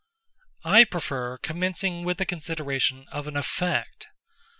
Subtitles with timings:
[0.65, 4.07] I prefer commencing with the consideration of an effect.